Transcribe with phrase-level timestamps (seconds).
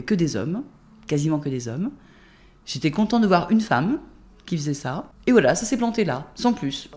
[0.00, 0.64] Que des hommes,
[1.06, 1.90] quasiment que des hommes.
[2.64, 4.00] J'étais content de voir une femme
[4.46, 5.12] qui faisait ça.
[5.26, 6.88] Et voilà, ça s'est planté là, sans plus.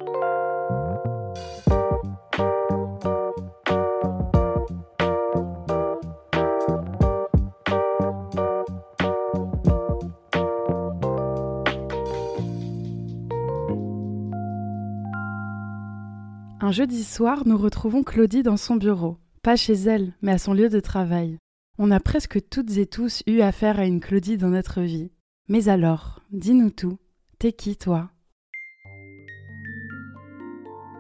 [16.62, 19.18] Un jeudi soir, nous retrouvons Claudie dans son bureau.
[19.44, 21.38] Pas chez elle, mais à son lieu de travail.
[21.78, 25.12] On a presque toutes et tous eu affaire à une Claudie dans notre vie.
[25.50, 27.00] Mais alors, dis-nous tout.
[27.38, 28.12] T'es qui, toi?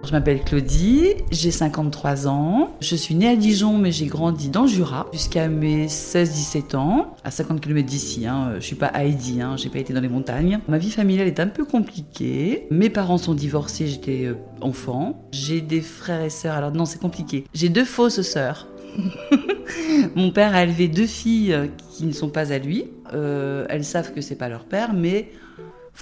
[0.03, 2.75] Je m'appelle Claudie, j'ai 53 ans.
[2.81, 7.31] Je suis née à Dijon, mais j'ai grandi dans Jura jusqu'à mes 16-17 ans, à
[7.31, 8.27] 50 km d'ici.
[8.27, 8.55] Hein.
[8.55, 9.55] Je suis pas Heidi, hein.
[9.55, 10.59] j'ai pas été dans les montagnes.
[10.67, 12.67] Ma vie familiale est un peu compliquée.
[12.69, 15.25] Mes parents sont divorcés, j'étais euh, enfant.
[15.31, 17.45] J'ai des frères et sœurs, alors non, c'est compliqué.
[17.53, 18.67] J'ai deux fausses sœurs.
[20.15, 22.85] Mon père a élevé deux filles euh, qui ne sont pas à lui.
[23.13, 25.29] Euh, elles savent que c'est pas leur père, mais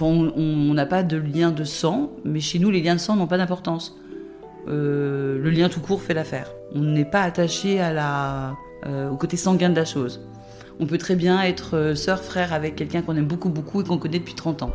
[0.02, 3.27] on n'a pas de lien de sang, mais chez nous, les liens de sang n'ont
[3.27, 3.95] pas d'importance.
[4.67, 6.52] Euh, le lien tout court fait l'affaire.
[6.73, 8.55] On n'est pas attaché à la,
[9.11, 10.21] au côté sanguin de la chose.
[10.80, 13.99] On peut très bien être sœur, frère avec quelqu'un qu'on aime beaucoup, beaucoup et qu'on
[13.99, 14.71] connaît depuis 30 ans.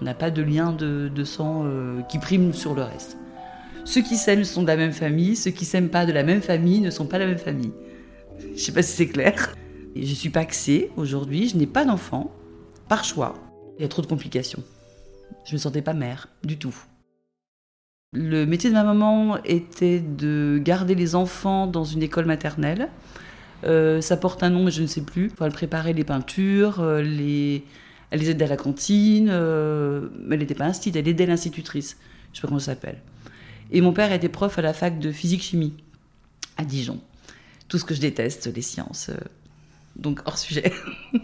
[0.00, 1.66] On n'a pas de lien de, sang
[2.08, 3.18] qui prime sur le reste.
[3.84, 6.40] Ceux qui s'aiment sont de la même famille, ceux qui s'aiment pas de la même
[6.40, 7.72] famille ne sont pas de la même famille.
[8.54, 9.56] Je sais pas si c'est clair.
[9.94, 12.32] Et je suis paxée aujourd'hui, je n'ai pas d'enfant,
[12.88, 13.34] par choix.
[13.78, 14.62] Il y a trop de complications.
[15.44, 16.74] Je me sentais pas mère, du tout.
[18.12, 22.90] Le métier de ma maman était de garder les enfants dans une école maternelle.
[23.64, 25.30] Euh, ça porte un nom, mais je ne sais plus.
[25.30, 29.28] Faut préparer les peintures, euh, elle les aidait à la cantine.
[29.30, 31.96] Euh, elle n'était pas institut, elle aidait l'institutrice.
[32.32, 33.00] Je sais pas comment ça s'appelle.
[33.72, 35.74] Et mon père était prof à la fac de physique-chimie
[36.58, 37.00] à Dijon.
[37.68, 39.10] Tout ce que je déteste, les sciences.
[39.96, 40.72] donc hors sujet.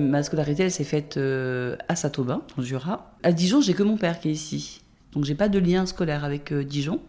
[0.00, 3.12] Ma scolarité, elle s'est faite euh, à Saint-Aubin, en Jura.
[3.24, 4.80] À Dijon, j'ai que mon père qui est ici.
[5.12, 7.00] Donc, j'ai pas de lien scolaire avec euh, Dijon.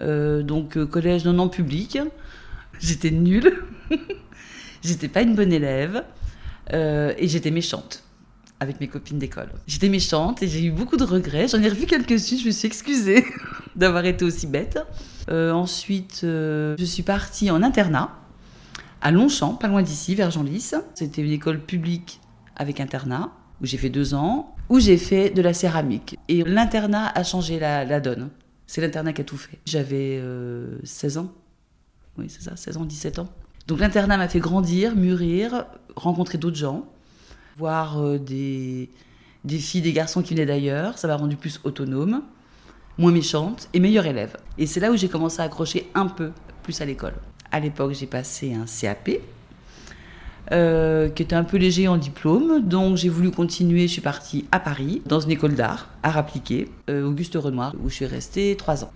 [0.00, 1.98] Euh, donc, collège non en public.
[2.80, 3.64] J'étais nulle.
[4.82, 6.04] j'étais pas une bonne élève.
[6.70, 8.03] et j'étais méchante
[8.64, 9.50] avec mes copines d'école.
[9.66, 11.48] J'étais méchante et j'ai eu beaucoup de regrets.
[11.48, 13.24] J'en ai revu quelques-unes, je me suis excusée
[13.76, 14.78] d'avoir été aussi bête.
[15.28, 18.24] ensuite, je suis partie en internat
[19.04, 20.72] à Longchamp, pas loin d'ici, vers Genlis.
[20.94, 22.20] C'était une école publique
[22.56, 26.18] avec internat, où j'ai fait deux ans, où j'ai fait de la céramique.
[26.28, 28.30] Et l'internat a changé la, donne.
[28.66, 29.58] C'est l'internat qui a tout fait.
[29.66, 30.22] J'avais
[30.84, 31.32] 16 euh, ans.
[32.16, 33.28] Oui, c'est ça, 16 ans, 17 ans.
[33.66, 36.86] Donc l'internat m'a fait grandir, mûrir, rencontrer d'autres gens,
[37.56, 38.88] voir euh, des,
[39.58, 40.98] filles, des garçons qui venaient d'ailleurs.
[40.98, 42.22] Ça m'a rendu plus autonome,
[42.98, 44.36] moins méchante et meilleure élève.
[44.58, 46.32] Et c'est là où j'ai commencé à accrocher un peu
[46.62, 47.14] plus à l'école.
[47.52, 49.20] À l'époque, j'ai passé un CAP,
[50.52, 52.60] euh, qui était un peu léger en diplôme.
[52.60, 56.68] Donc j'ai voulu continuer, je suis partie à Paris, dans une école d'art, art appliqué,
[56.90, 58.92] euh, Auguste Renoir, où je suis restée trois ans.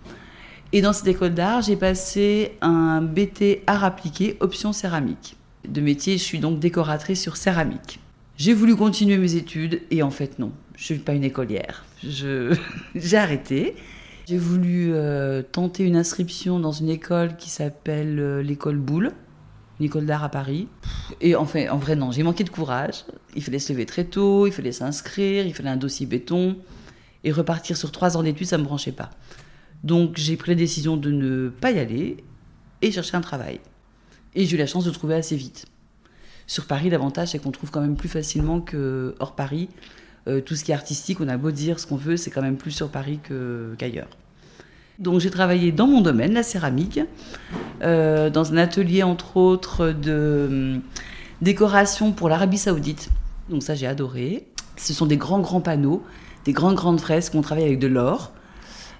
[0.72, 5.36] Et dans cette école d'art, j'ai passé un BT art appliqué, option céramique.
[5.66, 8.00] De métier, je suis donc décoratrice sur céramique.
[8.38, 11.84] J'ai voulu continuer mes études et en fait non, je suis pas une écolière.
[12.04, 13.74] j'ai arrêté.
[14.28, 19.10] J'ai voulu euh, tenter une inscription dans une école qui s'appelle euh, l'école Boulle,
[19.80, 20.68] une école d'art à Paris.
[21.20, 23.06] Et enfin, en vrai, non, j'ai manqué de courage.
[23.34, 26.58] Il fallait se lever très tôt, il fallait s'inscrire, il fallait un dossier béton.
[27.24, 29.10] Et repartir sur trois ans d'études, ça ne me branchait pas.
[29.82, 32.18] Donc j'ai pris la décision de ne pas y aller
[32.82, 33.58] et chercher un travail.
[34.36, 35.66] Et j'ai eu la chance de trouver assez vite.
[36.48, 39.68] Sur Paris, l'avantage, c'est qu'on trouve quand même plus facilement que hors Paris.
[40.26, 42.42] Euh, tout ce qui est artistique, on a beau dire ce qu'on veut, c'est quand
[42.42, 43.20] même plus sur Paris
[43.78, 44.08] qu'ailleurs.
[44.98, 47.00] Donc j'ai travaillé dans mon domaine, la céramique,
[47.82, 50.82] euh, dans un atelier entre autres de hum,
[51.42, 53.10] décoration pour l'Arabie Saoudite.
[53.50, 54.48] Donc ça j'ai adoré.
[54.76, 56.02] Ce sont des grands grands panneaux,
[56.46, 58.32] des grandes grandes fresques qu'on travaille avec de l'or.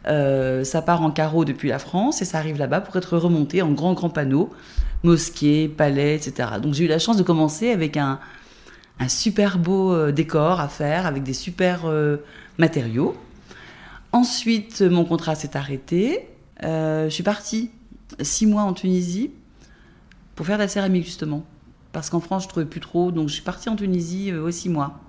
[0.07, 3.63] Euh, ça part en carreau depuis la France et ça arrive là-bas pour être remonté
[3.63, 4.51] en grands grands panneaux,
[5.05, 6.51] mosquées, palais, etc.
[6.63, 8.19] Donc j'ai eu la chance de commencer avec un,
[9.09, 12.19] super beau euh, décor à faire avec des super euh,
[12.59, 13.17] matériaux.
[14.13, 16.29] Ensuite, mon contrat s'est arrêté.
[16.65, 17.71] Euh, je suis partie
[18.21, 19.31] six mois en Tunisie
[20.35, 21.45] pour faire de la céramique justement.
[21.93, 23.11] Parce qu'en France, je trouvais plus trop.
[23.11, 25.01] Donc, je suis partie en Tunisie euh, six mois.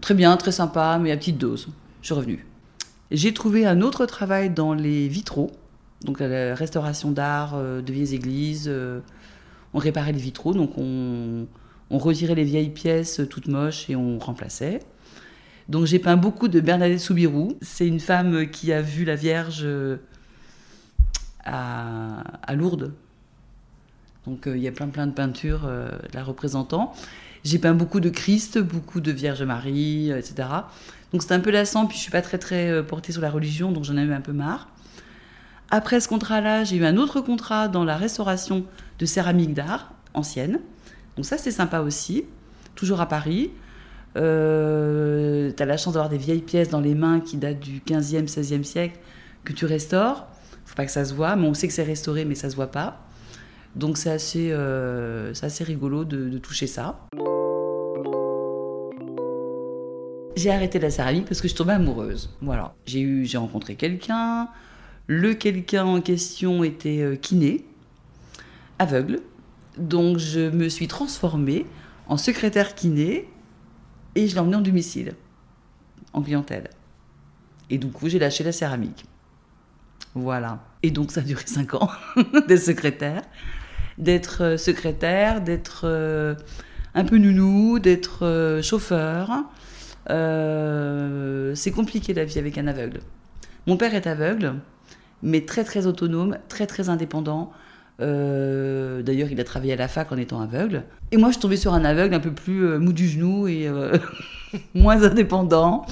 [0.00, 1.68] Très bien, très sympa, mais à petite dose.
[2.02, 2.46] Je suis revenue.
[3.10, 5.52] J'ai trouvé un autre travail dans les vitraux,
[6.02, 8.70] donc la restauration d'art de vieilles églises.
[9.74, 11.46] on réparait les vitraux, donc on,
[11.90, 14.80] on retirait les vieilles pièces toutes moches et on remplaçait.
[15.68, 17.56] Donc j'ai peint beaucoup de Bernadette Soubirou.
[17.60, 19.96] C'est une femme qui a vu la Vierge euh,
[21.44, 22.92] à, Lourdes.
[24.26, 25.70] Donc il y a plein plein de peintures
[26.12, 26.92] la représentant.
[27.44, 30.48] J'ai peint beaucoup de Christ, beaucoup de Vierge Marie, etc.
[31.12, 33.70] Donc c'était un peu lassant, puis je suis pas très très portée sur la religion,
[33.70, 34.68] donc j'en ai eu un peu marre.
[35.70, 38.64] Après ce contrat-là, j'ai eu un autre contrat dans la restauration
[38.98, 40.60] de céramique d'art ancienne.
[41.16, 42.24] Donc ça, c'est sympa aussi.
[42.74, 43.50] Toujours à Paris.
[44.16, 47.80] Euh, tu as la chance d'avoir des vieilles pièces dans les mains qui datent du
[47.80, 48.98] 15e, 16e siècle
[49.44, 50.26] que tu restaures.
[50.64, 52.56] Faut pas que ça se voit, mais on sait que c'est restauré, mais ça se
[52.56, 53.02] voit pas.
[53.74, 57.06] Donc c'est assez, euh, assez rigolo de, toucher ça.
[60.36, 62.30] J'ai arrêté la céramique parce que je tombais amoureuse.
[62.40, 62.74] Voilà.
[62.86, 64.48] J'ai rencontré quelqu'un.
[65.06, 67.64] Le quelqu'un en question était euh, kiné,
[68.78, 69.20] aveugle.
[69.78, 71.66] Donc je me suis transformée
[72.08, 73.28] en secrétaire kiné
[74.14, 75.14] et je l'ai emmené en domicile,
[76.12, 76.70] en clientèle.
[77.70, 79.04] Et du coup, j'ai lâché la céramique.
[80.14, 80.64] Voilà.
[80.82, 81.90] Et donc, ça a duré cinq ans
[82.48, 83.22] d'être secrétaire.
[83.98, 86.34] D'être euh, secrétaire, d'être euh,
[86.94, 89.30] un peu nounou, d'être chauffeur.
[90.08, 93.00] c'est compliqué la vie avec un aveugle.
[93.66, 94.54] Mon père est aveugle
[95.22, 97.52] mais très très autonome, très très indépendant.
[98.00, 100.84] Euh, d'ailleurs, il a travaillé à la fac en étant aveugle.
[101.12, 103.48] Et moi, je suis tombée sur un aveugle un peu plus euh, mou du genou
[103.48, 103.96] et euh,
[104.74, 105.86] moins indépendant,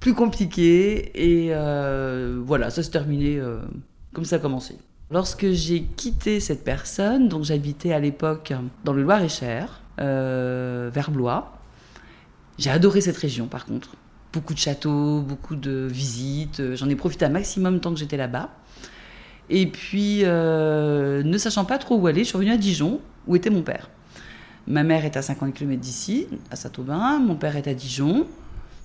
[0.00, 1.12] plus compliqué.
[1.14, 1.52] Et
[2.44, 3.40] voilà, ça s'est terminé
[4.12, 4.76] comme ça a commencé.
[5.10, 8.52] Lorsque j'ai quitté cette personne, donc j'habitais à l'époque
[8.84, 11.52] dans le Loir-et-Cher, vers Blois,
[12.58, 13.90] j'ai adoré cette région par contre
[14.36, 16.60] beaucoup de châteaux, beaucoup de visites.
[16.60, 18.50] Euh, j'en ai profité un maximum tant que j'étais là-bas.
[19.48, 23.34] Et puis, euh, ne sachant pas trop où aller, je suis revenue à Dijon, où
[23.34, 23.88] était mon père.
[24.66, 27.18] Ma mère est à 50 km d'ici, à Saint-Aubin.
[27.18, 28.26] Mon père est à Dijon.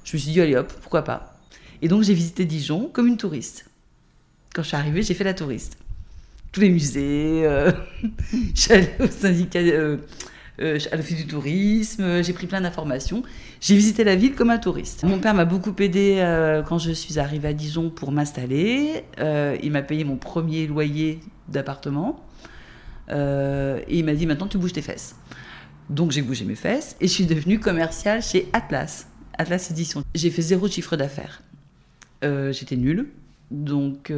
[0.06, 1.36] Je me suis dit, allez hop, pourquoi pas.
[1.81, 3.65] Et donc, j'ai visité Dijon comme une touriste.
[4.53, 5.77] Quand je suis arrivée, j'ai fait la touriste.
[6.51, 7.71] Tous les musées, euh,
[8.53, 9.59] j'allais au syndicat,
[10.62, 13.24] à l'office du tourisme, j'ai pris plein d'informations.
[13.60, 15.04] J'ai visité la ville comme un touriste.
[15.04, 19.04] Mon père m'a beaucoup aidé euh, quand je suis arrivée à Dijon pour m'installer.
[19.19, 22.24] Euh, il m'a payé mon premier loyer d'appartement.
[23.10, 25.16] et il m'a dit maintenant tu bouges tes fesses.
[25.90, 30.04] Donc j'ai bougé mes fesses et je suis devenue commerciale chez Atlas, Atlas Édition.
[30.16, 31.42] J'ai fait zéro chiffre d'affaires.
[32.24, 33.08] J'étais nulle.
[33.50, 34.13] Donc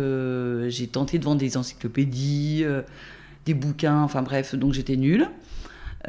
[0.67, 2.65] j'ai tenté de vendre des encyclopédies,
[3.45, 5.27] des bouquins, enfin bref, donc j'étais nulle.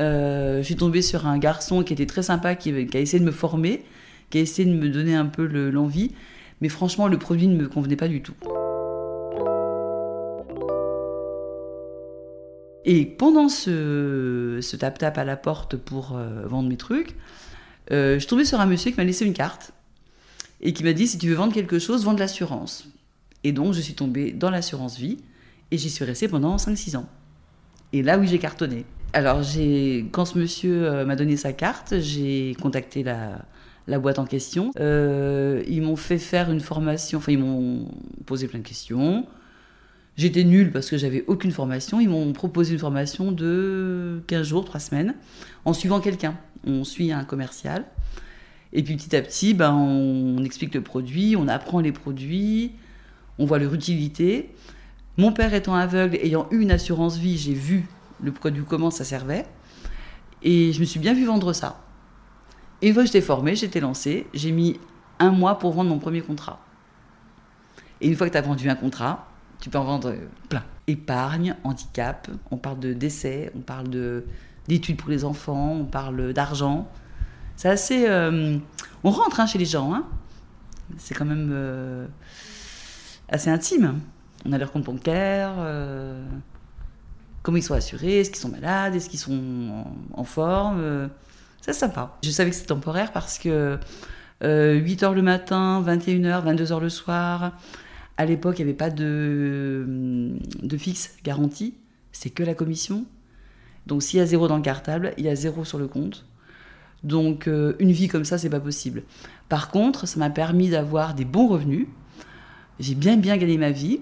[0.00, 3.25] Euh, je suis tombée sur un garçon qui était très sympa, qui, a essayé de
[3.25, 3.85] me former,
[4.31, 6.12] qui a essayé de me donner un peu l'envie.
[6.61, 8.35] Mais franchement, le produit ne me convenait pas du tout.
[12.87, 17.17] Et pendant ce, tap-tap à la porte pour euh, vendre mes trucs,
[17.90, 19.73] euh, je tombée sur un monsieur qui m'a laissé une carte
[20.61, 22.88] et qui m'a dit si tu veux vendre quelque chose, vends de l'assurance.
[23.43, 25.19] Et donc je suis tombée dans l'assurance vie
[25.70, 27.08] et j'y suis restée pendant 5-6 ans.
[27.93, 28.85] Et là, oui, j'ai cartonné.
[29.14, 29.43] Alors,
[30.11, 34.72] quand ce monsieur euh, m'a donné sa carte, j'ai contacté la, boîte en question.
[34.81, 37.87] Euh, ils m'ont fait faire une formation, enfin, ils m'ont
[38.26, 39.25] posé plein de questions.
[40.16, 42.00] J'étais nulle parce que j'avais aucune formation.
[42.00, 45.14] Ils m'ont proposé une formation de 15 jours, 3 semaines,
[45.64, 46.37] en suivant quelqu'un.
[46.66, 47.84] On suit un commercial.
[48.72, 52.72] Et puis petit à petit, ben, on explique le produit, on apprend les produits,
[53.38, 54.50] on voit leur utilité.
[55.19, 57.87] Mon père étant aveugle, ayant eu une assurance vie, j'ai vu
[58.25, 59.47] le produit, comment ça servait.
[60.43, 61.81] Et je me suis bien vu vendre ça.
[62.83, 64.78] Et une fois que j'étais formée, j'étais lancée, j'ai mis
[65.19, 66.61] un mois pour vendre mon premier contrat.
[68.00, 69.28] Et une fois que tu as vendu un contrat,
[69.61, 70.14] tu peux en vendre
[70.49, 70.64] plein.
[70.87, 74.25] Épargne, handicap, on parle de décès, on parle de
[74.69, 76.88] d'études pour les enfants, on parle d'argent.
[77.57, 78.09] C'est assez...
[78.09, 78.59] Euh,
[79.02, 79.95] on rentre hein, chez les gens.
[79.95, 80.07] Hein.
[80.97, 82.07] C'est quand même euh,
[83.28, 84.00] assez intime.
[84.47, 85.52] On a leur compte bancaire.
[85.59, 86.25] Euh,
[87.45, 90.79] comment ils sont assurés, est-ce qu'ils sont malades, est-ce qu'ils sont en, forme?
[90.81, 91.07] Euh,
[91.61, 92.19] c'est sympa.
[92.25, 93.79] Je savais que c'était temporaire parce que
[94.43, 97.53] 8h euh, le matin, 21h, 22h le soir,
[98.17, 101.75] à l'époque, il n'y avait pas de, de fixe garantie,
[102.13, 103.05] c'est que la commission.
[103.87, 106.25] Donc s'il y a zéro dans le cartable, il y a zéro sur le compte.
[107.03, 109.03] Donc euh, une vie comme ça, c'est pas possible.
[109.51, 111.89] Par contre, ça m'a permis d'avoir des bons revenus.
[112.81, 114.01] J'ai bien bien gagné ma vie.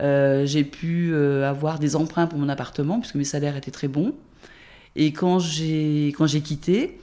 [0.00, 3.88] Euh, j'ai pu euh, avoir des emprunts pour mon appartement, puisque mes salaires étaient très
[3.88, 4.14] bons.
[4.96, 6.98] Et quand j'ai, quitté,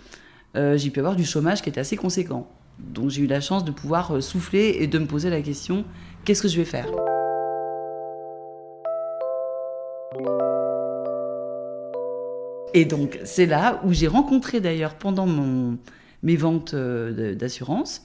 [0.55, 2.47] euh, j'ai pu avoir du chômage qui était assez conséquent.
[2.79, 5.85] Donc j'ai eu la chance de pouvoir souffler et de me poser la question,
[6.23, 6.87] qu'est-ce que je vais faire?
[12.73, 15.77] Et donc c'est là où j'ai rencontré d'ailleurs pendant mon,
[16.21, 18.03] mes ventes d'assurance,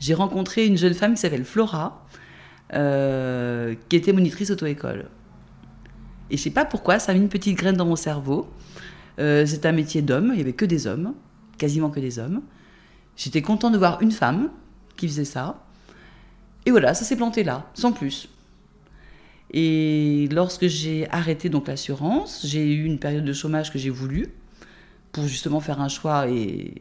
[0.00, 2.06] j'ai rencontré une jeune femme qui s'appelle Flora,
[2.74, 5.06] euh, qui était monitrice auto-école.
[6.30, 8.48] Et je sais pas pourquoi, ça a mis une petite graine dans mon cerveau.
[9.18, 11.14] Euh, c'est un métier d'homme, il y avait que des hommes,
[11.56, 12.42] quasiment que des hommes.
[13.16, 14.50] J'étais content de voir une femme
[14.96, 15.64] qui faisait ça.
[16.66, 18.28] Et voilà, ça s'est planté là, sans plus.
[19.50, 24.28] Et lorsque j'ai arrêté donc l'assurance, j'ai eu une période de chômage que j'ai voulu
[25.12, 26.74] pour justement faire un choix et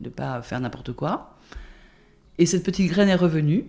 [0.00, 1.38] ne pas faire n'importe quoi.
[2.38, 3.64] Et cette petite graine est revenue.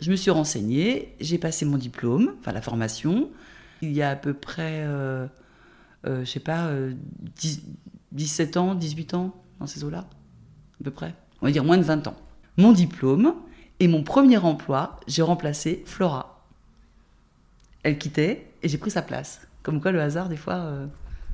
[0.00, 3.30] Je me suis renseignée, j'ai passé mon diplôme, enfin la formation.
[3.82, 5.26] Il y a à peu près, euh,
[6.06, 6.70] euh, je sais pas,
[8.12, 10.06] 17 euh, ans, 18 ans, dans ces eaux-là,
[10.80, 11.14] à peu près.
[11.42, 12.16] On va dire moins de 20 ans.
[12.56, 13.34] Mon diplôme
[13.78, 16.44] et mon premier emploi, j'ai remplacé Flora.
[17.82, 19.46] Elle quittait et j'ai pris sa place.
[19.62, 20.72] Comme quoi le hasard, des fois,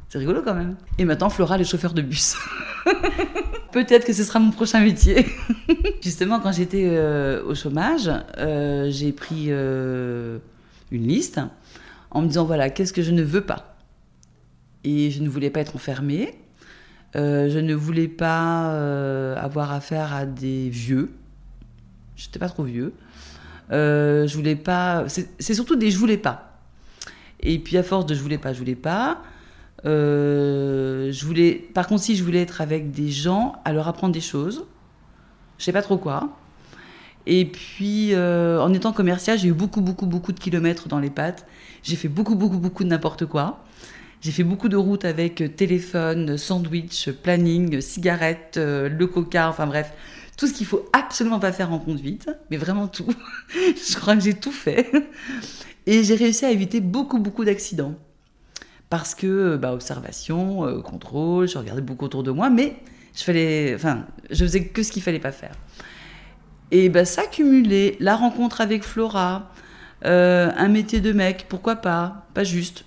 [0.09, 0.77] c'est rigolo quand même.
[0.99, 2.37] Et maintenant, Flora, les chauffeurs de bus.
[3.77, 5.27] Peut-être que ce sera mon prochain métier.
[6.03, 10.39] Justement, quand j'étais euh, au chômage, euh, j'ai pris euh,
[10.91, 11.43] une liste
[12.11, 13.77] en me disant voilà, qu'est-ce que je ne veux pas?
[14.83, 16.39] Et je ne voulais pas être enfermée.
[17.15, 18.71] je ne voulais pas
[19.37, 21.11] avoir affaire à des vieux.
[22.17, 22.95] Je n'étais pas trop vieux.
[23.71, 25.05] je voulais pas.
[25.07, 26.63] C'est surtout des je voulais pas.
[27.41, 29.23] Et puis à force de je voulais pas, je voulais pas.
[29.85, 34.15] Euh, je voulais, par contre, si je voulais être avec des gens, à leur apprendre
[34.15, 34.65] des choses,
[35.59, 36.37] je sais pas trop quoi.
[37.27, 41.11] Et puis, euh, en étant commercial, j'ai eu beaucoup, beaucoup, beaucoup de kilomètres dans les
[41.11, 41.47] pattes.
[41.83, 43.65] J'ai fait beaucoup, beaucoup, beaucoup de n'importe quoi.
[44.21, 49.93] J'ai fait beaucoup de routes avec téléphone, sandwich, planning, cigarette, euh, le coca, enfin bref,
[50.37, 53.13] tout ce qu'il faut absolument pas faire en conduite, mais vraiment tout.
[53.51, 54.91] je crois que j'ai tout fait.
[55.87, 57.95] Et j'ai réussi à éviter beaucoup, beaucoup d'accidents
[58.91, 62.77] parce que euh, bah, observation, euh, contrôle, je regardais beaucoup autour de moi, mais
[63.15, 65.55] je fallais, enfin, je faisais que ce qu'il fallait pas faire.
[66.71, 69.51] Et bah, ça cumulé, la rencontre avec Flora,
[70.05, 72.85] euh, un métier de mec, pourquoi pas, pas juste.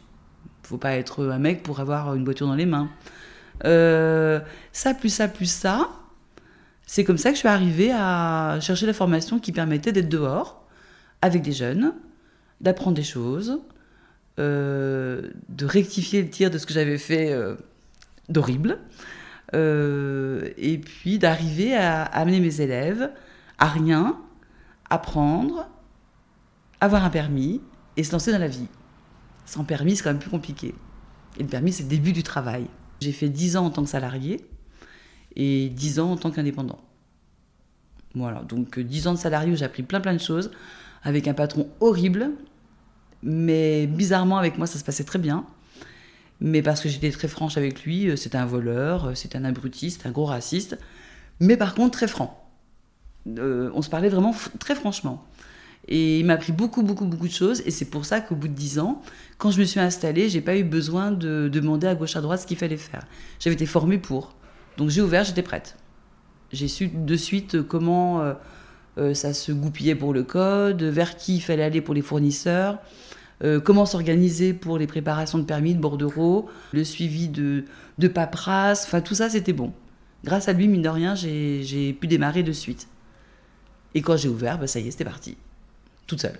[0.64, 2.90] Faut pas être un mec pour avoir une voiture dans les mains.
[3.64, 5.90] ça plus ça plus ça,
[6.86, 10.64] c'est comme ça que je suis arrivée à chercher la formation qui permettait d'être dehors
[11.22, 11.94] avec des jeunes,
[12.62, 13.79] d'apprendre des choses, euh,
[14.40, 17.56] de rectifier le tir de ce que j'avais fait euh,
[18.30, 18.80] d'horrible,
[19.54, 23.12] euh, et puis d'arriver à, amener mes élèves
[23.58, 24.18] à rien,
[24.90, 25.68] apprendre,
[26.80, 27.62] avoir un permis
[27.98, 28.68] et se lancer dans la vie.
[29.46, 30.74] Sans permis, c'est quand même plus compliqué.
[31.38, 32.68] Et le permis, c'est le début du travail.
[33.02, 34.46] J'ai fait 10 ans en tant que salarié
[35.36, 36.80] et 10 ans en tant qu'indépendant.
[38.16, 40.52] Voilà, donc 10 ans de salarié où j'ai appris plein plein de choses,
[41.04, 42.32] avec un patron horrible,
[43.24, 45.46] mais bizarrement, avec moi, ça se passait très bien.
[46.42, 49.44] Mais parce que j'étais très franche avec lui, euh, c'était un voleur, euh, c'était un
[49.44, 50.78] abruti, c'était un gros raciste.
[51.40, 52.50] Mais par contre, très franc.
[53.38, 55.26] Euh, on se parlait vraiment très franchement.
[55.88, 57.62] Et il m'a appris beaucoup, beaucoup, beaucoup de choses.
[57.66, 59.02] Et c'est pour ça qu'au bout de dix ans,
[59.38, 62.42] quand je me suis installée, j'ai pas eu besoin de demander à gauche à droite
[62.42, 63.06] ce qu'il fallait faire.
[63.40, 64.36] J'avais été formée pour.
[64.78, 65.78] Donc j'ai ouvert, j'étais prête.
[66.52, 68.34] J'ai su de suite comment
[69.14, 72.80] ça se goupillait pour le code, vers qui il fallait aller pour les fournisseurs.
[73.44, 77.64] Euh, comment s'organiser pour les préparations de permis, de bordereau, le suivi de,
[77.98, 79.72] de paperasse, enfin tout ça c'était bon.
[80.26, 82.90] Grâce à lui, mine de rien, j'ai pu démarrer de suite.
[83.96, 85.38] Et quand j'ai ouvert, bah, ça y est, c'était parti.
[86.06, 86.40] Toute seule.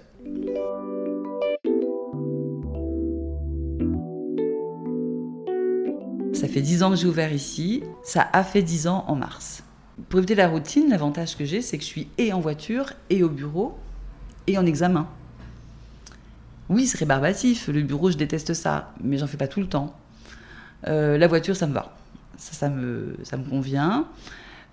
[6.34, 9.64] Ça fait dix ans que j'ai ouvert ici, ça a fait dix ans en mars.
[10.10, 13.24] Pour éviter la routine, l'avantage que j'ai, c'est que je suis et en voiture, et
[13.24, 13.78] au bureau,
[14.48, 15.08] et en examen.
[16.70, 17.68] Oui, c'est rébarbatif.
[17.68, 19.96] Le bureau, je déteste ça, mais j'en fais pas tout le temps.
[20.88, 21.96] Euh, la voiture, ça me va.
[22.38, 24.08] Ça, me, ça me convient.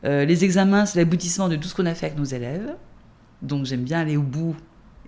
[0.05, 2.75] Euh, les examens, c'est l'aboutissement de tout ce qu'on a fait avec nos élèves.
[3.43, 4.55] Donc j'aime bien aller au bout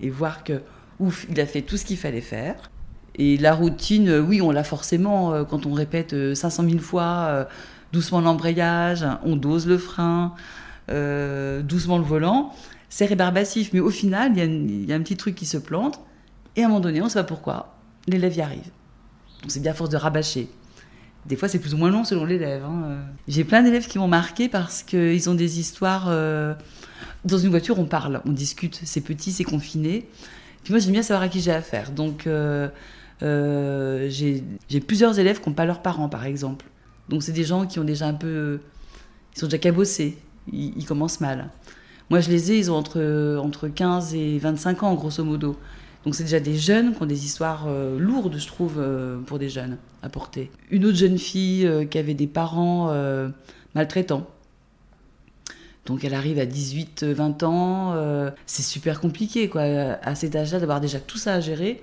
[0.00, 0.62] et voir que,
[0.99, 2.71] ouf, il a fait tout ce qu'il fallait faire.
[3.16, 7.49] Et la routine, euh, oui, on l'a forcément quand on répète 500 000 fois
[7.92, 10.35] doucement l'embrayage, on dose le frein,
[10.88, 12.52] doucement le volant.
[12.88, 16.00] C'est rébarbatif, mais au final, il y, a un petit truc qui se plante.
[16.59, 17.77] Et à un moment donné, on ne sait pas pourquoi,
[18.09, 18.69] l'élève y arrive.
[19.43, 20.49] Donc c'est bien à force de rabâcher.
[21.25, 22.65] Des fois, c'est plus ou moins long selon l'élève.
[22.65, 22.99] Hein.
[23.29, 26.07] J'ai plein d'élèves qui m'ont marqué parce qu'ils ont des histoires.
[26.09, 26.55] Euh,
[27.25, 28.81] dans une voiture, on parle, on discute.
[28.83, 30.09] C'est petit, c'est confiné.
[30.65, 31.93] Puis moi, j'aime bien savoir à qui j'ai affaire.
[31.93, 32.69] Donc, euh,
[33.23, 36.67] euh, j'ai plusieurs élèves qui n'ont pas leurs parents, par exemple.
[37.09, 38.59] Donc, c'est des gens qui ont déjà un peu.
[39.37, 40.19] Ils sont déjà cabossés.
[40.53, 41.50] Ils, ils, commencent mal.
[42.11, 45.57] Moi, je les ai, ils ont entre, entre 15 et 25 ans, grosso modo.
[46.09, 49.38] Donc c'est déjà des jeunes qui ont des histoires euh, lourdes, je trouve, euh, pour
[49.38, 50.50] des jeunes à porter.
[50.71, 52.91] Une autre jeune fille euh, qui avait des parents
[53.75, 54.27] maltraitants.
[55.85, 60.81] Donc elle arrive à 18, 20 ans, c'est super compliqué quoi, à cet âge-là d'avoir
[60.81, 61.83] déjà tout ça à gérer,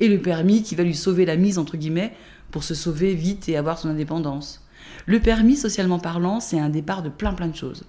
[0.00, 2.14] et le permis qui va lui sauver la mise, entre guillemets,
[2.50, 4.66] pour se sauver vite et avoir son indépendance.
[5.04, 7.84] Le permis, socialement parlant, c'est un départ de plein plein de choses.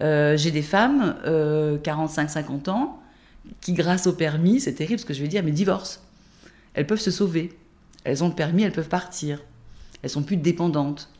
[0.00, 3.00] J'ai des femmes, 45-50 ans,
[3.60, 6.00] qui grâce au permis, c'est terrible ce que je vais dire, mais divorcent.
[6.74, 7.56] Elles peuvent se sauver.
[8.04, 9.42] Elles ont le permis, elles peuvent partir.
[10.02, 11.10] Elles sont plus dépendantes.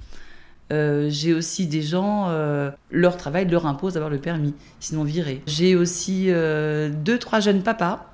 [0.73, 5.42] Euh, j'ai aussi des gens, euh, leur travail leur impose d'avoir le permis, sinon viré.
[5.47, 8.12] J'ai aussi euh, deux, trois jeunes papas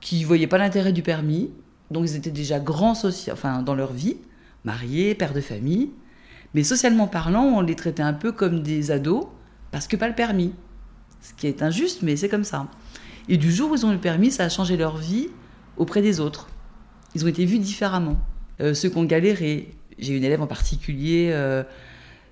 [0.00, 1.50] qui voyaient pas l'intérêt du permis,
[1.90, 2.94] donc ils étaient déjà grands
[3.30, 4.16] enfin, dans leur vie,
[4.64, 5.90] mariés, pères de famille,
[6.54, 9.26] mais socialement parlant, on les traitait un peu comme des ados
[9.70, 10.52] parce que pas le permis.
[11.20, 12.66] Ce qui est injuste, mais c'est comme ça.
[13.28, 15.28] Et du jour où ils ont le permis, ça a changé leur vie
[15.76, 16.48] auprès des autres.
[17.14, 18.18] Ils ont été vus différemment.
[18.58, 21.34] ceux qui ont galéré, j'ai une élève en particulier,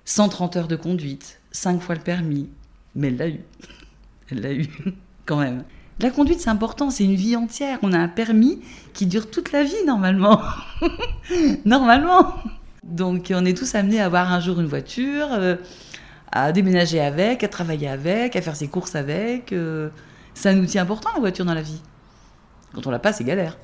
[0.05, 2.49] 130 euh, heures de conduite, 5 fois le permis,
[2.95, 3.39] mais elle l'a eu.
[4.33, 4.65] Elle l'a eu,
[5.25, 5.65] quand même.
[5.99, 7.79] La conduite, c'est important, c'est une vie entière.
[7.81, 8.61] On a un permis
[8.93, 10.41] qui dure toute la vie, normalement.
[11.65, 12.35] normalement.
[12.81, 15.57] Donc, on est tous amenés à avoir un jour une voiture, euh,
[16.31, 19.53] à déménager avec, à travailler avec, à faire ses courses avec.
[20.33, 21.81] C'est un outil important, la voiture, dans la vie.
[22.73, 23.57] Quand on l'a pas, c'est galère.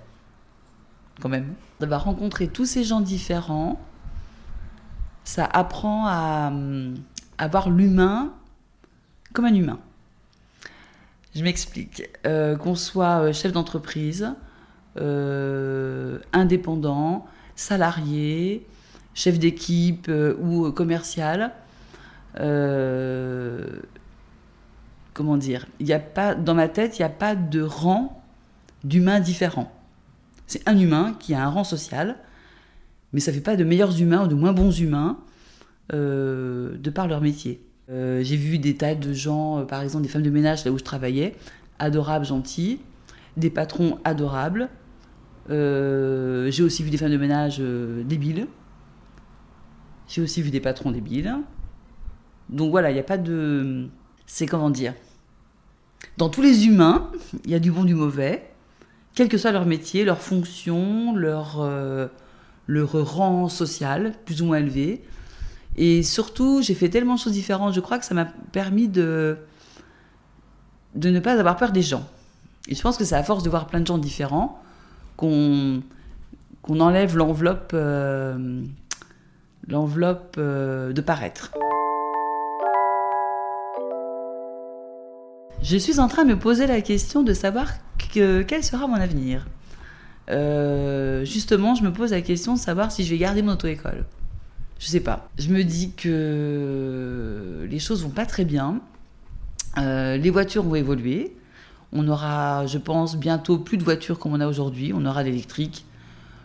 [1.22, 1.54] Quand même.
[1.80, 3.80] D'avoir rencontré tous ces gens différents,
[5.24, 6.52] ça apprend à,
[7.50, 8.34] voir l'humain
[9.34, 9.80] comme un humain.
[11.36, 12.10] Je m'explique.
[12.26, 14.34] Euh, qu'on soit euh, chef d'entreprise,
[14.98, 18.66] euh, indépendant, salarié,
[19.14, 20.10] chef d'équipe
[20.40, 21.52] ou commercial,
[25.18, 28.24] comment dire Il a pas dans ma tête, il n'y a pas de rang
[28.84, 29.72] d'humain différent.
[30.46, 32.18] C'est un humain qui a un rang social
[33.14, 35.18] mais ça fait pas de meilleurs humains ou de moins bons humains
[35.94, 37.62] euh, de par leur métier.
[37.90, 40.72] Euh, j'ai vu des tas de gens, euh, par exemple des femmes de ménage là
[40.72, 41.36] où je travaillais,
[41.80, 42.80] adorables, gentilles,
[43.38, 44.70] des patrons adorables.
[45.50, 48.48] j'ai aussi vu des femmes de ménage débiles.
[50.08, 51.36] J'ai aussi vu des patrons débiles.
[52.50, 53.88] Donc voilà, il n'y a pas de...
[54.26, 54.94] C'est comment dire
[56.18, 57.12] Dans tous les humains,
[57.46, 58.50] il y a du bon, du mauvais,
[59.16, 61.62] quel que soit leur métier, leur fonction, leur
[62.68, 65.02] leur rang social plus ou moins élevé.
[65.78, 69.38] Et surtout, j'ai fait tellement de choses différentes, je crois que ça m'a permis de,
[70.96, 72.08] ne pas avoir peur des gens.
[72.68, 74.62] Et je pense que c'est à force de voir plein de gens différents
[75.16, 75.82] qu'on
[76.68, 78.64] enlève l'enveloppe euh,
[80.38, 81.52] euh, de paraître.
[85.70, 87.68] Je suis en train de me poser la question de savoir
[88.14, 89.48] que, quel sera mon avenir.
[90.30, 94.06] Euh, justement, je me pose la question de savoir si je vais garder mon auto-école.
[94.80, 95.30] Je sais pas.
[95.38, 98.80] Je me dis que les choses vont pas très bien.
[99.78, 101.36] Euh, les voitures vont évoluer.
[101.92, 104.94] On aura, je pense, bientôt plus de voitures comme on a aujourd'hui.
[104.96, 105.86] On aura l'électrique.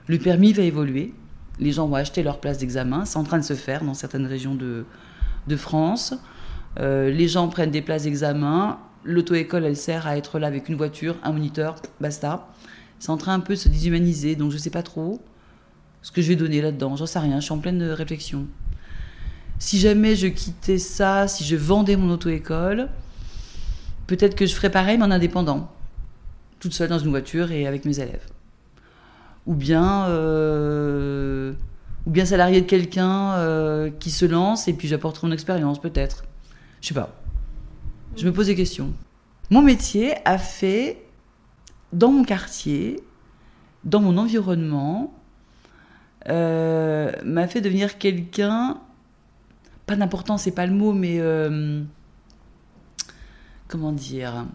[0.09, 1.15] Le permis va évoluer.
[1.61, 3.05] Les gens vont acheter leur place d'examen.
[3.05, 4.85] C'est en train de se faire dans certaines régions de,
[5.47, 6.13] de France.
[6.81, 8.81] Euh, les gens prennent des places d'examen.
[9.05, 12.49] L'auto-école, elle sert à être là avec une voiture, un moniteur, basta
[13.03, 15.21] c'est en train un peu de se déshumaniser, donc je ne sais pas trop
[16.03, 16.95] ce que je vais donner là-dedans.
[16.95, 18.47] J'en sais rien, je suis en pleine réflexion.
[19.59, 22.89] Si jamais je quittais ça, si je vendais mon auto-école,
[24.07, 25.73] peut-être que je ferais pareil, mais en indépendant.
[26.61, 28.29] Toute seule dans une voiture et avec mes élèves.
[29.47, 31.55] Ou bien, euh,
[32.07, 36.23] ou bien salarié de quelqu'un euh, qui se lance et puis j'apporterai mon expérience, peut-être.
[36.81, 37.22] Je sais pas.
[38.17, 38.93] Je me pose des questions.
[39.51, 41.05] Mon métier a fait
[41.93, 43.01] dans mon quartier,
[43.85, 45.15] dans mon environnement,
[46.29, 48.81] euh, m'a fait devenir quelqu'un,
[49.87, 51.83] pas d'important, c'est pas le mot, mais euh,
[53.69, 54.47] comment dire,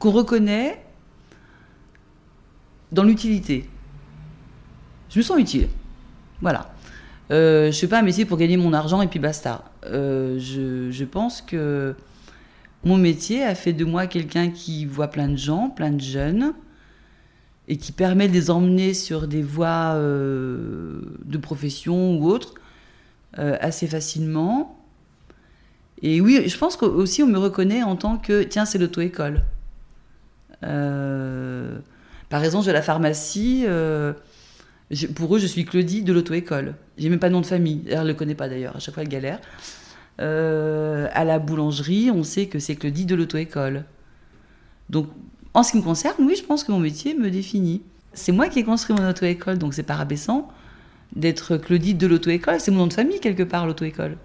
[0.00, 0.84] qu'on reconnaît
[2.92, 3.68] dans l'utilité.
[5.10, 5.68] Je me sens utile.
[6.40, 6.72] Voilà.
[7.30, 9.64] Euh, je fais pas un métier pour gagner mon argent et puis basta.
[9.84, 11.94] je, je, pense que
[12.84, 16.54] mon métier a fait de moi quelqu'un qui voit plein de gens, plein de jeunes,
[17.68, 22.54] et qui permet de les emmener sur des voies euh, de profession ou autres
[23.38, 24.78] euh, assez facilement.
[26.00, 29.42] Et oui, je pense qu'aussi on me reconnaît en tant que, tiens, c'est l'auto-école.
[30.64, 31.78] Euh,
[32.30, 33.66] par exemple, à la pharmacie,
[35.14, 36.74] pour eux, je suis Claudie de l'auto-école.
[36.96, 38.94] J'ai même pas de nom de famille, elle ne le connaît pas d'ailleurs, à chaque
[38.94, 39.40] fois elle galère.
[40.20, 43.84] Euh, à la boulangerie, on sait que c'est Claudie de l'auto-école.
[44.90, 45.08] Donc,
[45.54, 47.82] en ce qui me concerne, oui, je pense que mon métier me définit.
[48.14, 50.48] C'est moi qui ai construit mon auto-école, donc c'est pas rabaissant
[51.14, 52.60] d'être Claudie de l'auto-école.
[52.60, 54.16] C'est mon nom de famille, quelque part, l'auto-école.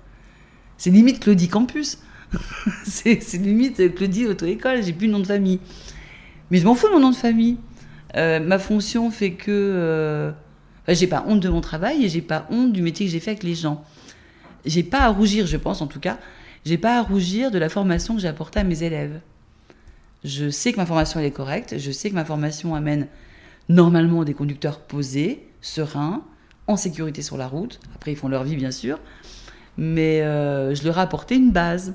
[0.78, 2.00] C'est limite Claudie Campus.
[2.86, 5.60] c'est limite Claudie Auto-École, j'ai plus de nom de famille.
[6.52, 7.58] Mais je m'en fous de mon nom de famille.
[8.16, 10.32] Euh, ma fonction fait que euh,
[10.88, 13.32] j'ai pas honte de mon travail et j'ai pas honte du métier que j'ai fait
[13.32, 13.84] avec les gens.
[14.66, 16.20] J'ai pas à rougir, je pense en tout cas,
[16.66, 19.20] j'ai pas à rougir de la formation que j'ai apportée à mes élèves.
[20.24, 23.08] Je sais que ma formation elle est correcte, je sais que ma formation amène
[23.70, 26.24] normalement des conducteurs posés, sereins,
[26.68, 27.80] en sécurité sur la route.
[27.96, 29.00] Après, ils font leur vie, bien sûr.
[29.78, 31.94] Mais euh, je leur ai apporté une base.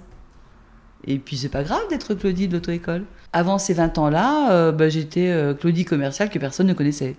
[1.07, 3.05] Et puis, c'est pas grave d'être Claudie de l'auto-école.
[3.33, 7.17] Avant ces 20 ans-là, euh, bah, j'étais euh, Claudie commerciale que personne ne connaissait,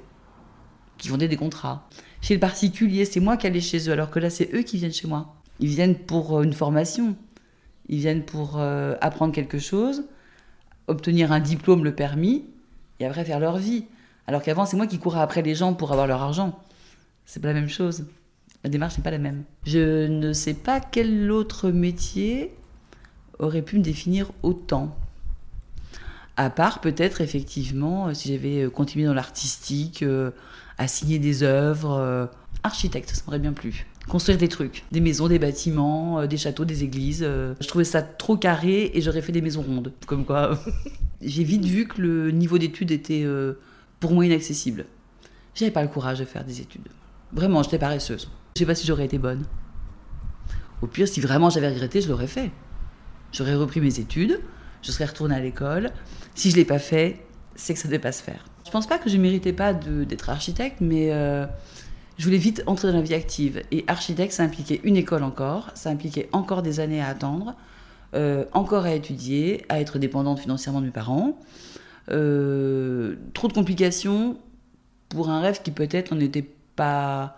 [0.99, 1.89] qui vendait des contrats.
[2.21, 4.77] Chez le particulier, c'est moi qui allais chez eux, alors que là, c'est eux qui
[4.77, 5.33] viennent chez moi.
[5.59, 7.15] Ils viennent pour une formation.
[7.87, 10.03] Ils viennent pour apprendre quelque chose,
[10.85, 12.45] obtenir un diplôme, le permis,
[12.99, 13.85] et après faire leur vie.
[14.27, 16.59] Alors qu'avant, c'est moi qui courais après les gens pour avoir leur argent.
[17.25, 18.05] C'est pas la même chose.
[18.63, 19.43] La démarche n'est pas la même.
[19.65, 22.53] Je ne sais pas quel autre métier
[23.39, 24.95] aurait pu me définir autant.
[26.35, 30.31] À part peut-être effectivement si j'avais euh, continué dans l'artistique, euh,
[30.79, 31.91] à signer des œuvres.
[31.91, 32.25] Euh,
[32.63, 33.85] architecte, ça m'aurait bien plu.
[34.07, 37.21] Construire des trucs, des maisons, des bâtiments, des châteaux, des églises.
[37.21, 39.93] je trouvais ça trop carré et j'aurais fait des maisons rondes.
[40.07, 40.59] Comme quoi.
[41.21, 43.23] J'ai vite vu que le niveau d'études était
[43.99, 44.87] pour moi inaccessible.
[45.53, 46.87] J'avais pas le courage de faire des études.
[47.31, 48.31] Vraiment, j'étais paresseuse.
[48.55, 49.45] Je sais pas si j'aurais été bonne.
[50.81, 52.51] Au pire, si vraiment j'avais regretté, je l'aurais fait.
[53.31, 54.39] J'aurais repris mes études,
[54.81, 55.91] je serais retournée à l'école.
[56.33, 58.45] Si je l'ai pas fait, c'est que ça devait pas se faire.
[58.69, 61.47] Je pense pas que je méritais pas d'être architecte, mais euh,
[62.19, 63.63] je voulais vite entrer dans la vie active.
[63.71, 67.55] Et architecte, ça impliquait une école encore, ça impliquait encore des années à attendre,
[68.13, 71.39] euh, encore à étudier, à être dépendante financièrement de mes parents.
[72.11, 74.37] Euh, trop de complications
[75.09, 77.37] pour un rêve qui peut-être n'était pas,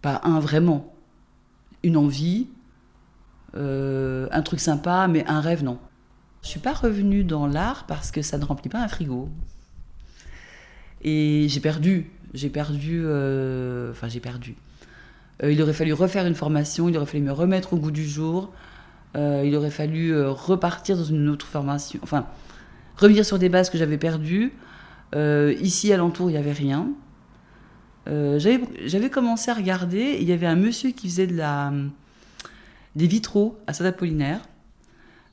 [0.00, 0.94] pas un vraiment.
[1.82, 2.46] Une envie,
[3.54, 5.80] un truc sympa, mais un rêve, non.
[6.44, 9.28] Je suis pas revenue dans l'art parce que ça ne remplit pas un frigo.
[11.02, 14.54] Et j'ai perdu, j'ai perdu, euh, enfin j'ai perdu.
[15.42, 18.52] il aurait fallu refaire une formation, il aurait fallu me remettre au goût du jour,
[19.16, 21.98] il aurait fallu repartir dans une autre formation.
[22.02, 22.26] Enfin,
[22.96, 24.52] revenir sur des bases que j'avais perdues.
[25.14, 26.90] Euh, ici, alentour, il n'y avait rien.
[28.08, 31.72] Euh, j'avais commencé à regarder, il y avait un monsieur qui faisait de la,
[32.96, 34.40] des vitraux à Saint-Apollinaire,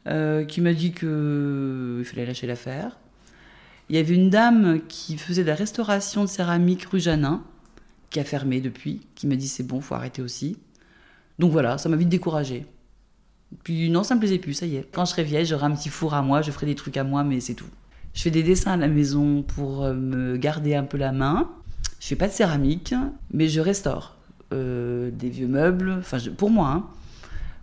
[0.08, 3.00] euh, qui m'a dit qu'il fallait lâcher l'affaire.
[3.90, 7.44] Il y avait une dame qui faisait de la restauration de céramique rue Janin,
[8.10, 10.58] qui a fermé depuis, qui m'a dit c'est bon, faut arrêter aussi.
[11.40, 12.66] Donc voilà, ça m'a vite découragée.
[13.64, 14.88] Puis non, ça me plaisait plus, ça y est.
[14.92, 17.04] Quand je serai vieille, j'aurai un petit four à moi, je ferai des trucs à
[17.04, 17.70] moi, mais c'est tout.
[18.14, 21.50] Je fais des dessins à la maison pour euh, me garder un peu la main.
[22.00, 22.94] Je fais pas de céramique,
[23.32, 24.18] mais je restaure
[24.54, 25.96] euh, des vieux meubles.
[26.00, 26.86] Enfin, pour moi, hein.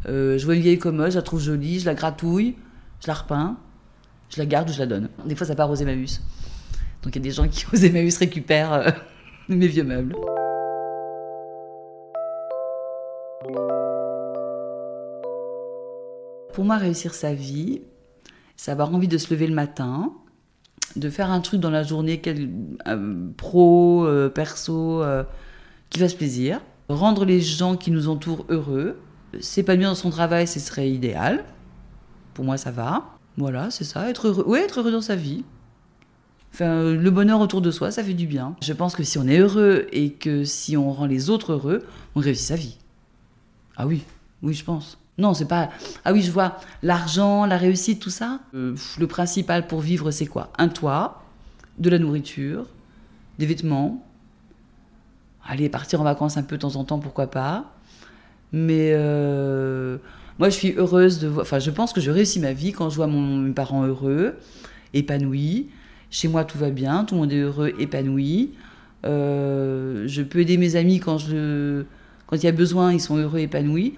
[0.09, 2.57] euh, je vois une vieille commode, je la trouve jolie, je la gratouille,
[3.01, 3.57] je la repeins,
[4.31, 5.09] je la garde ou je la donne.
[5.25, 6.23] Des fois, ça part aux Emmaüs.
[7.03, 8.95] Donc il y a des gens qui aux Emmaüs récupèrent
[9.49, 10.17] mes vieux meubles.
[16.57, 17.83] pour moi, réussir sa vie,
[18.57, 20.15] c'est avoir envie de se lever le matin,
[20.97, 22.49] de faire un truc dans la journée, quel,
[22.89, 25.23] euh, pro, euh, perso, euh,
[25.91, 28.99] qui fasse plaisir, rendre les gens qui nous entourent heureux.
[29.67, 31.45] Bien dans son travail, ce serait idéal.
[32.33, 33.16] Pour moi, ça va.
[33.37, 34.45] Voilà, c'est ça, être heureux.
[34.47, 35.45] Oui, être heureux dans sa vie.
[36.53, 38.57] Enfin, le bonheur autour de soi, ça fait du bien.
[38.63, 41.85] Je pense que si on est heureux et que si on rend les autres heureux,
[42.15, 42.79] on réussit sa vie.
[43.77, 44.05] Ah oui,
[44.43, 44.99] oui, je pense.
[45.19, 45.71] Non, c'est pas.
[46.05, 46.57] Ah oui, je vois.
[46.83, 48.41] L'argent, la réussite, tout ça.
[48.55, 50.51] Euh, le principal pour vivre, c'est quoi?
[50.57, 51.23] Un toit,
[51.79, 52.67] de la nourriture,
[53.39, 54.03] des vêtements.
[55.47, 57.73] Aller partir en vacances un peu de temps en temps, pourquoi pas.
[58.53, 59.99] Mais euh,
[60.39, 61.45] moi, je suis heureuse de voir.
[61.45, 64.37] Enfin, je pense que je réussis ma vie quand je vois mon, mes parents heureux,
[64.93, 65.69] épanouis.
[66.11, 68.53] Chez moi, tout va bien, tout le monde est heureux, épanoui.
[69.05, 71.19] Euh, je peux aider mes amis quand
[72.27, 73.95] quand il y a besoin, ils sont heureux, épanouis.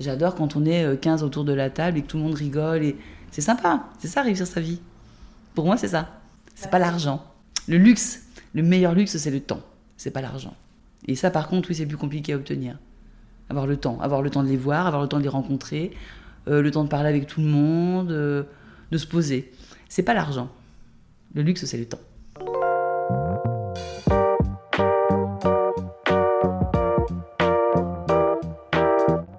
[0.00, 2.34] J'adore quand on est 15 euh, autour de la table et que tout le monde
[2.34, 2.82] rigole.
[2.84, 2.96] Et
[3.30, 3.88] c'est sympa.
[3.98, 4.80] C'est ça, réussir sa vie.
[5.54, 6.20] Pour moi, c'est ça.
[6.54, 7.24] C'est pas l'argent.
[7.68, 8.22] Le luxe,
[8.54, 9.62] le meilleur luxe, c'est le temps.
[9.96, 10.54] C'est pas l'argent.
[11.06, 12.76] Et ça, par contre, oui, c'est plus compliqué à obtenir.
[13.50, 13.98] Avoir le temps.
[14.00, 15.90] Avoir le temps de les voir, avoir le temps de les rencontrer,
[16.48, 18.44] euh, le temps de parler avec tout le monde, euh,
[18.92, 19.52] de se poser.
[19.88, 20.48] C'est pas l'argent.
[21.34, 21.98] Le luxe, c'est le temps.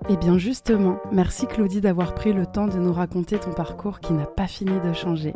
[0.09, 4.11] Eh bien justement, merci Claudie d'avoir pris le temps de nous raconter ton parcours qui
[4.11, 5.33] n'a pas fini de changer.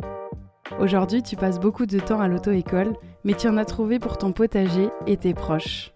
[0.78, 2.92] Aujourd'hui, tu passes beaucoup de temps à l'auto-école,
[3.24, 5.94] mais tu en as trouvé pour ton potager et tes proches.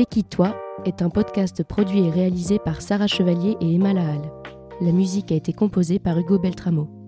[0.00, 4.32] T'es qui toi est un podcast produit et réalisé par Sarah Chevalier et Emma Lahal.
[4.80, 6.99] La musique a été composée par Hugo Beltramo.